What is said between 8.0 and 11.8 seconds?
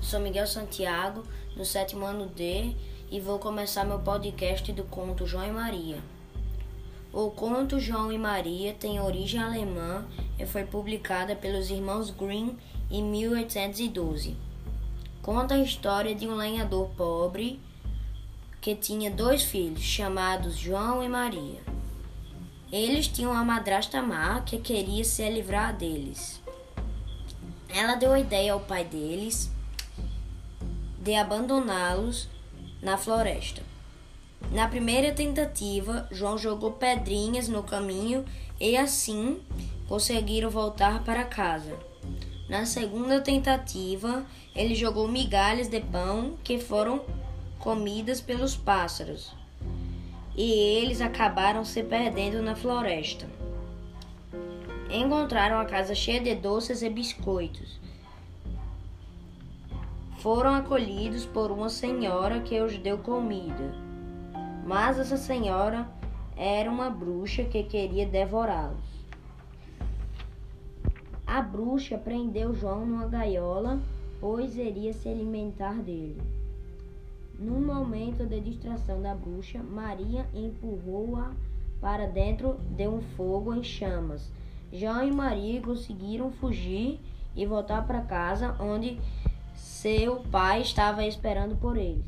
e Maria tem origem alemã e foi publicada pelos